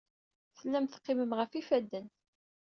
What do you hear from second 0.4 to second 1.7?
Tellam teqqimem ɣef